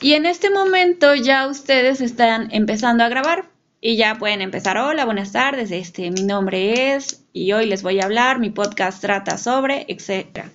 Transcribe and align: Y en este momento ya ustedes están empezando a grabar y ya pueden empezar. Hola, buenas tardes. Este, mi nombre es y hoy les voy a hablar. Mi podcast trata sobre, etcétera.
Y 0.00 0.14
en 0.14 0.26
este 0.26 0.50
momento 0.50 1.14
ya 1.14 1.46
ustedes 1.46 2.00
están 2.00 2.48
empezando 2.52 3.04
a 3.04 3.08
grabar 3.08 3.50
y 3.80 3.96
ya 3.96 4.16
pueden 4.16 4.42
empezar. 4.42 4.76
Hola, 4.76 5.04
buenas 5.04 5.32
tardes. 5.32 5.70
Este, 5.70 6.10
mi 6.10 6.22
nombre 6.22 6.94
es 6.94 7.24
y 7.32 7.52
hoy 7.52 7.66
les 7.66 7.82
voy 7.82 8.00
a 8.00 8.04
hablar. 8.04 8.38
Mi 8.38 8.50
podcast 8.50 9.00
trata 9.00 9.38
sobre, 9.38 9.86
etcétera. 9.88 10.50